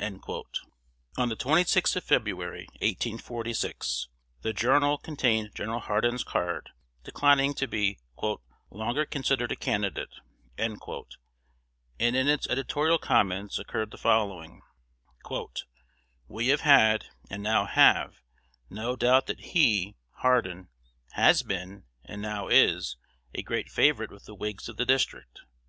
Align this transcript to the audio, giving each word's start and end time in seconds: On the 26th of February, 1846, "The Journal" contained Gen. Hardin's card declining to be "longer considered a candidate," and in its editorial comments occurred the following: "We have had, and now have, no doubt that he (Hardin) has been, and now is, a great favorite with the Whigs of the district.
On 0.00 1.28
the 1.30 1.34
26th 1.34 1.96
of 1.96 2.04
February, 2.04 2.68
1846, 2.74 4.06
"The 4.42 4.52
Journal" 4.52 4.98
contained 4.98 5.50
Gen. 5.52 5.68
Hardin's 5.80 6.22
card 6.22 6.70
declining 7.02 7.54
to 7.54 7.66
be 7.66 7.98
"longer 8.70 9.04
considered 9.04 9.50
a 9.50 9.56
candidate," 9.56 10.14
and 10.56 10.78
in 11.98 12.28
its 12.28 12.46
editorial 12.48 12.98
comments 12.98 13.58
occurred 13.58 13.90
the 13.90 13.98
following: 13.98 14.62
"We 16.28 16.46
have 16.46 16.60
had, 16.60 17.06
and 17.28 17.42
now 17.42 17.64
have, 17.64 18.20
no 18.70 18.94
doubt 18.94 19.26
that 19.26 19.40
he 19.40 19.96
(Hardin) 20.22 20.68
has 21.14 21.42
been, 21.42 21.82
and 22.04 22.22
now 22.22 22.46
is, 22.46 22.96
a 23.34 23.42
great 23.42 23.68
favorite 23.68 24.12
with 24.12 24.26
the 24.26 24.36
Whigs 24.36 24.68
of 24.68 24.76
the 24.76 24.86
district. 24.86 25.40